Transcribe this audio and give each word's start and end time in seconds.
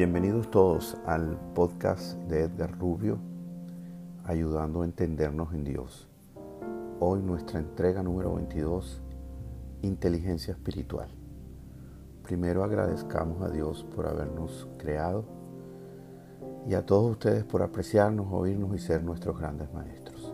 Bienvenidos 0.00 0.50
todos 0.50 0.96
al 1.04 1.38
podcast 1.54 2.14
de 2.20 2.44
Edgar 2.44 2.72
Rubio, 2.78 3.18
ayudando 4.24 4.80
a 4.80 4.86
entendernos 4.86 5.52
en 5.52 5.62
Dios. 5.62 6.08
Hoy 7.00 7.20
nuestra 7.20 7.58
entrega 7.58 8.02
número 8.02 8.34
22, 8.36 9.02
inteligencia 9.82 10.52
espiritual. 10.52 11.10
Primero 12.22 12.64
agradezcamos 12.64 13.42
a 13.42 13.50
Dios 13.50 13.84
por 13.94 14.06
habernos 14.06 14.66
creado 14.78 15.26
y 16.66 16.72
a 16.72 16.86
todos 16.86 17.10
ustedes 17.10 17.44
por 17.44 17.60
apreciarnos, 17.60 18.26
oírnos 18.30 18.74
y 18.74 18.78
ser 18.78 19.04
nuestros 19.04 19.38
grandes 19.38 19.70
maestros. 19.74 20.32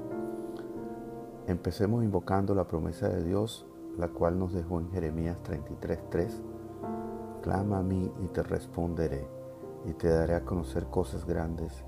Empecemos 1.48 2.04
invocando 2.04 2.54
la 2.54 2.68
promesa 2.68 3.08
de 3.08 3.24
Dios, 3.24 3.66
la 3.98 4.06
cual 4.06 4.38
nos 4.38 4.52
dejó 4.52 4.78
en 4.78 4.92
Jeremías 4.92 5.42
33:3. 5.42 6.40
Clama 7.42 7.78
a 7.78 7.82
mí 7.82 8.12
y 8.22 8.28
te 8.28 8.44
responderé 8.44 9.34
y 9.84 9.92
te 9.92 10.08
daré 10.08 10.34
a 10.34 10.44
conocer 10.44 10.86
cosas 10.86 11.24
grandes 11.26 11.84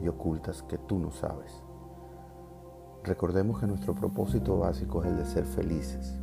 y 0.00 0.08
ocultas 0.08 0.62
que 0.62 0.78
tú 0.78 0.98
no 0.98 1.10
sabes. 1.10 1.62
Recordemos 3.02 3.60
que 3.60 3.66
nuestro 3.66 3.94
propósito 3.94 4.58
básico 4.58 5.02
es 5.02 5.10
el 5.10 5.16
de 5.18 5.26
ser 5.26 5.44
felices, 5.44 6.14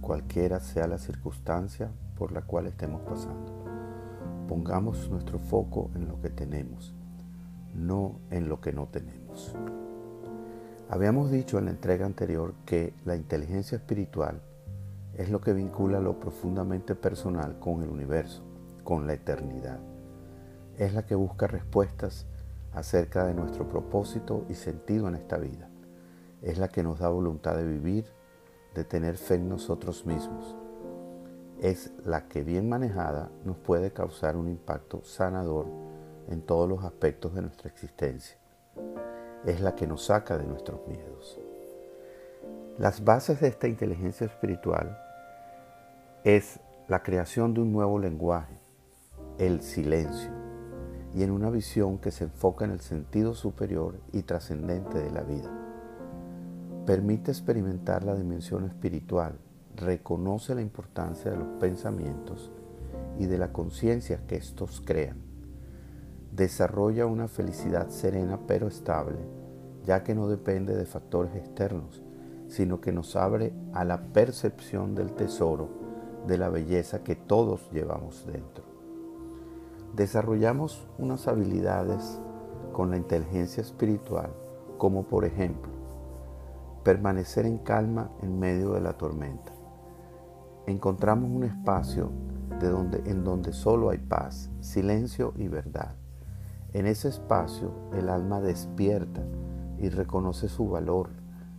cualquiera 0.00 0.60
sea 0.60 0.86
la 0.86 0.98
circunstancia 0.98 1.90
por 2.16 2.32
la 2.32 2.42
cual 2.42 2.66
estemos 2.66 3.02
pasando. 3.02 3.52
Pongamos 4.48 5.08
nuestro 5.10 5.38
foco 5.38 5.90
en 5.94 6.08
lo 6.08 6.20
que 6.20 6.30
tenemos, 6.30 6.94
no 7.74 8.16
en 8.30 8.48
lo 8.48 8.60
que 8.60 8.72
no 8.72 8.86
tenemos. 8.86 9.54
Habíamos 10.88 11.30
dicho 11.30 11.58
en 11.58 11.66
la 11.66 11.72
entrega 11.72 12.06
anterior 12.06 12.54
que 12.64 12.94
la 13.04 13.16
inteligencia 13.16 13.76
espiritual 13.76 14.40
es 15.14 15.30
lo 15.30 15.40
que 15.40 15.52
vincula 15.52 16.00
lo 16.00 16.20
profundamente 16.20 16.94
personal 16.94 17.58
con 17.58 17.82
el 17.82 17.88
universo, 17.88 18.42
con 18.84 19.06
la 19.06 19.14
eternidad 19.14 19.80
es 20.78 20.92
la 20.92 21.06
que 21.06 21.14
busca 21.14 21.46
respuestas 21.46 22.26
acerca 22.72 23.24
de 23.26 23.34
nuestro 23.34 23.68
propósito 23.68 24.44
y 24.48 24.54
sentido 24.54 25.08
en 25.08 25.14
esta 25.14 25.38
vida. 25.38 25.68
Es 26.42 26.58
la 26.58 26.68
que 26.68 26.82
nos 26.82 26.98
da 26.98 27.08
voluntad 27.08 27.56
de 27.56 27.64
vivir, 27.64 28.06
de 28.74 28.84
tener 28.84 29.16
fe 29.16 29.36
en 29.36 29.48
nosotros 29.48 30.04
mismos. 30.04 30.54
Es 31.60 31.92
la 32.04 32.28
que 32.28 32.42
bien 32.42 32.68
manejada 32.68 33.30
nos 33.44 33.56
puede 33.56 33.92
causar 33.92 34.36
un 34.36 34.48
impacto 34.48 35.02
sanador 35.04 35.66
en 36.28 36.42
todos 36.42 36.68
los 36.68 36.84
aspectos 36.84 37.34
de 37.34 37.42
nuestra 37.42 37.70
existencia. 37.70 38.36
Es 39.46 39.60
la 39.62 39.74
que 39.74 39.86
nos 39.86 40.04
saca 40.04 40.36
de 40.36 40.46
nuestros 40.46 40.86
miedos. 40.86 41.40
Las 42.76 43.02
bases 43.02 43.40
de 43.40 43.48
esta 43.48 43.68
inteligencia 43.68 44.26
espiritual 44.26 44.98
es 46.24 46.60
la 46.88 47.02
creación 47.02 47.54
de 47.54 47.62
un 47.62 47.72
nuevo 47.72 47.98
lenguaje, 47.98 48.58
el 49.38 49.62
silencio 49.62 50.45
y 51.16 51.22
en 51.22 51.30
una 51.30 51.48
visión 51.48 51.96
que 51.96 52.10
se 52.10 52.24
enfoca 52.24 52.66
en 52.66 52.72
el 52.72 52.80
sentido 52.80 53.34
superior 53.34 53.98
y 54.12 54.20
trascendente 54.22 54.98
de 54.98 55.10
la 55.10 55.22
vida. 55.22 55.50
Permite 56.84 57.30
experimentar 57.30 58.04
la 58.04 58.14
dimensión 58.14 58.66
espiritual, 58.66 59.38
reconoce 59.74 60.54
la 60.54 60.60
importancia 60.60 61.30
de 61.30 61.38
los 61.38 61.48
pensamientos 61.58 62.52
y 63.18 63.24
de 63.24 63.38
la 63.38 63.50
conciencia 63.50 64.26
que 64.26 64.36
estos 64.36 64.82
crean. 64.84 65.16
Desarrolla 66.32 67.06
una 67.06 67.28
felicidad 67.28 67.88
serena 67.88 68.38
pero 68.46 68.68
estable, 68.68 69.16
ya 69.86 70.04
que 70.04 70.14
no 70.14 70.28
depende 70.28 70.76
de 70.76 70.84
factores 70.84 71.34
externos, 71.34 72.02
sino 72.48 72.82
que 72.82 72.92
nos 72.92 73.16
abre 73.16 73.54
a 73.72 73.84
la 73.84 74.02
percepción 74.12 74.94
del 74.94 75.12
tesoro 75.12 75.70
de 76.26 76.36
la 76.36 76.50
belleza 76.50 77.02
que 77.02 77.16
todos 77.16 77.70
llevamos 77.72 78.26
dentro 78.26 78.75
desarrollamos 79.96 80.86
unas 80.98 81.26
habilidades 81.26 82.20
con 82.74 82.90
la 82.90 82.98
inteligencia 82.98 83.62
espiritual, 83.62 84.30
como 84.76 85.04
por 85.04 85.24
ejemplo, 85.24 85.72
permanecer 86.84 87.46
en 87.46 87.56
calma 87.56 88.10
en 88.20 88.38
medio 88.38 88.74
de 88.74 88.82
la 88.82 88.92
tormenta. 88.92 89.52
Encontramos 90.66 91.30
un 91.30 91.44
espacio 91.44 92.10
de 92.60 92.68
donde, 92.68 93.10
en 93.10 93.24
donde 93.24 93.54
solo 93.54 93.88
hay 93.88 93.96
paz, 93.96 94.50
silencio 94.60 95.32
y 95.36 95.48
verdad. 95.48 95.94
En 96.74 96.86
ese 96.86 97.08
espacio 97.08 97.72
el 97.94 98.10
alma 98.10 98.42
despierta 98.42 99.22
y 99.78 99.88
reconoce 99.88 100.48
su 100.48 100.68
valor, 100.68 101.08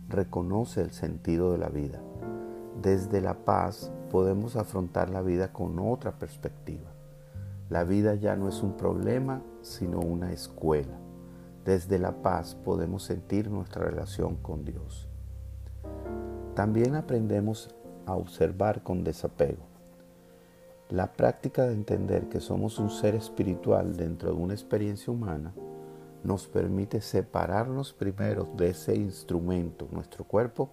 reconoce 0.08 0.80
el 0.80 0.92
sentido 0.92 1.50
de 1.50 1.58
la 1.58 1.70
vida. 1.70 2.00
Desde 2.80 3.20
la 3.20 3.34
paz 3.34 3.90
podemos 4.12 4.54
afrontar 4.54 5.10
la 5.10 5.22
vida 5.22 5.52
con 5.52 5.80
otra 5.80 6.12
perspectiva. 6.12 6.92
La 7.68 7.84
vida 7.84 8.14
ya 8.14 8.34
no 8.34 8.48
es 8.48 8.62
un 8.62 8.76
problema, 8.76 9.42
sino 9.60 10.00
una 10.00 10.32
escuela. 10.32 10.98
Desde 11.64 11.98
la 11.98 12.22
paz 12.22 12.54
podemos 12.54 13.02
sentir 13.02 13.50
nuestra 13.50 13.84
relación 13.84 14.36
con 14.36 14.64
Dios. 14.64 15.06
También 16.54 16.94
aprendemos 16.94 17.74
a 18.06 18.14
observar 18.14 18.82
con 18.82 19.04
desapego. 19.04 19.68
La 20.88 21.12
práctica 21.12 21.66
de 21.66 21.74
entender 21.74 22.30
que 22.30 22.40
somos 22.40 22.78
un 22.78 22.88
ser 22.88 23.14
espiritual 23.14 23.96
dentro 23.96 24.30
de 24.30 24.36
una 24.36 24.54
experiencia 24.54 25.12
humana 25.12 25.52
nos 26.24 26.46
permite 26.46 27.02
separarnos 27.02 27.92
primero 27.92 28.48
de 28.56 28.70
ese 28.70 28.96
instrumento, 28.96 29.86
nuestro 29.92 30.24
cuerpo, 30.24 30.70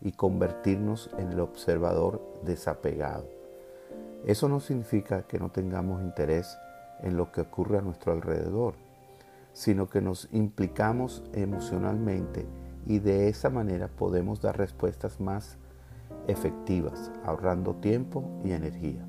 y 0.00 0.12
convertirnos 0.12 1.10
en 1.18 1.32
el 1.32 1.40
observador 1.40 2.22
desapegado. 2.44 3.37
Eso 4.24 4.48
no 4.48 4.60
significa 4.60 5.22
que 5.22 5.38
no 5.38 5.50
tengamos 5.50 6.02
interés 6.02 6.58
en 7.00 7.16
lo 7.16 7.30
que 7.32 7.42
ocurre 7.42 7.78
a 7.78 7.82
nuestro 7.82 8.12
alrededor, 8.12 8.74
sino 9.52 9.88
que 9.88 10.00
nos 10.00 10.28
implicamos 10.32 11.22
emocionalmente 11.32 12.46
y 12.86 12.98
de 12.98 13.28
esa 13.28 13.50
manera 13.50 13.88
podemos 13.88 14.40
dar 14.40 14.56
respuestas 14.56 15.20
más 15.20 15.58
efectivas, 16.26 17.10
ahorrando 17.24 17.74
tiempo 17.76 18.24
y 18.44 18.52
energía. 18.52 19.04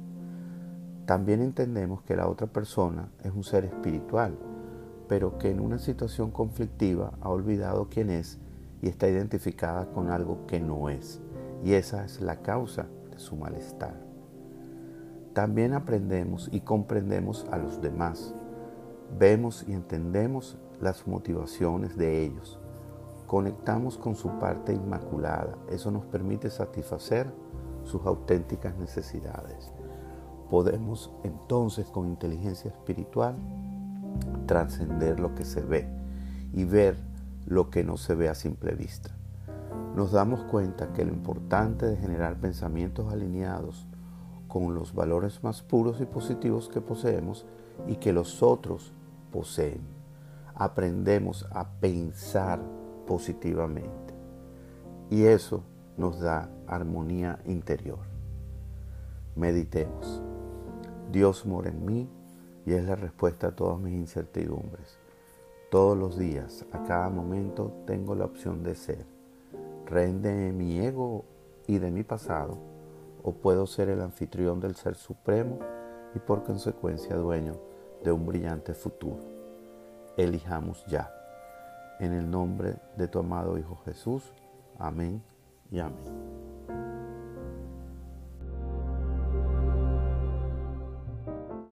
También 1.06 1.42
entendemos 1.42 2.03
que 2.03 2.16
la 2.16 2.28
otra 2.28 2.48
persona 2.48 3.09
es 3.24 3.31
un 3.31 3.44
ser 3.44 3.66
espiritual, 3.66 4.38
pero 5.08 5.38
que 5.38 5.50
en 5.50 5.59
una 5.59 5.80
situación 5.80 6.30
conflictiva 6.30 7.14
ha 7.22 7.30
olvidado 7.30 7.90
quién 7.90 8.09
es 8.09 8.38
y 8.81 8.90
está 8.90 9.08
identificada 9.08 9.88
con 9.88 10.09
algo 10.09 10.46
que 10.46 10.59
no 10.59 10.90
es, 10.90 11.19
y 11.64 11.74
esa 11.74 12.06
es 12.06 12.22
la 12.22 12.42
causa 12.42 12.88
de 13.12 13.19
su 13.19 13.36
malestar. 13.36 14.09
También 15.40 15.74
aprendemos 15.74 16.50
y 16.52 16.60
comprendemos 16.60 17.46
a 17.50 17.58
los 17.58 17.82
demás. 17.82 18.36
Vemos 19.18 19.64
y 19.66 19.72
entendemos 19.72 20.58
las 20.82 21.08
motivaciones 21.08 21.96
de 21.96 22.26
ellos. 22.26 22.60
Conectamos 23.26 23.98
con 23.98 24.16
su 24.16 24.38
parte 24.38 24.74
inmaculada. 24.74 25.56
Eso 25.70 25.92
nos 25.92 26.04
permite 26.04 26.50
satisfacer 26.50 27.32
sus 27.86 28.06
auténticas 28.06 28.76
necesidades. 28.76 29.72
Podemos 30.50 31.10
entonces 31.24 31.88
con 31.88 32.10
inteligencia 32.10 32.72
espiritual 32.72 33.38
trascender 34.46 35.22
lo 35.22 35.36
que 35.36 35.46
se 35.46 35.62
ve 35.62 35.88
y 36.52 36.66
ver 36.66 36.98
lo 37.46 37.70
que 37.70 37.86
no 37.86 37.96
se 37.96 38.14
ve 38.14 38.28
a 38.28 38.36
simple 38.36 38.76
vista. 38.76 39.12
Nos 39.96 40.12
damos 40.12 40.44
cuenta 40.44 40.92
que 40.92 41.06
lo 41.06 41.14
importante 41.14 41.86
de 41.86 41.96
generar 41.96 42.36
pensamientos 42.42 43.14
alineados 43.14 43.88
con 44.50 44.74
los 44.74 44.94
valores 44.94 45.44
más 45.44 45.62
puros 45.62 46.02
y 46.02 46.06
positivos 46.06 46.68
que 46.68 46.82
poseemos 46.82 47.46
y 47.88 47.96
que 47.96 48.12
los 48.12 48.44
otros 48.44 48.92
poseen. 49.32 49.80
Aprendemos 50.56 51.48
a 51.52 51.70
pensar 51.80 52.60
positivamente 53.08 54.14
y 55.10 55.24
eso 55.24 55.64
nos 55.96 56.20
da 56.20 56.50
armonía 56.68 57.40
interior. 57.46 58.00
Meditemos. 59.36 60.22
Dios 61.12 61.46
mora 61.46 61.69
en 61.69 61.86
mí 61.86 62.10
y 62.66 62.74
es 62.74 62.84
la 62.86 62.96
respuesta 62.96 63.48
a 63.48 63.56
todas 63.56 63.80
mis 63.80 63.94
incertidumbres. 63.94 64.98
Todos 65.72 65.98
los 65.98 66.18
días, 66.18 66.66
a 66.72 66.84
cada 66.84 67.10
momento, 67.10 67.72
tengo 67.86 68.16
la 68.16 68.25
opción 68.25 68.63
de 68.63 68.74
ser. 68.75 69.06
Rende 69.86 70.51
mi 70.51 70.80
ego 70.80 71.25
y 71.68 71.78
de 71.78 71.92
mi 71.92 72.04
pasado 72.04 72.79
o 73.24 73.33
puedo 73.33 73.68
ser 73.68 73.89
el 73.89 74.01
anfitrión 74.01 74.60
del 74.60 74.75
Ser 74.75 74.95
Supremo 74.95 75.60
y 76.16 76.19
por 76.19 76.44
consecuencia 76.44 77.16
dueño 77.16 77.60
de 78.04 78.12
un 78.12 78.25
brillante 78.25 78.74
futuro. 78.74 79.19
Elijamos 80.18 80.86
ya. 80.88 81.13
En 82.00 82.13
el 82.13 82.30
nombre 82.30 82.77
de 82.98 83.07
tu 83.07 83.19
amado 83.19 83.57
Hijo 83.57 83.81
Jesús. 83.86 84.33
Amén 84.77 85.21
y 85.69 85.80
amén. 85.80 86.49